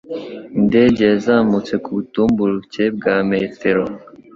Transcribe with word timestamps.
Indege 0.59 1.01
yazamutse 1.11 1.73
ku 1.83 1.89
butumburuke 1.95 2.83
bwa 2.97 3.15
metero 3.29 3.83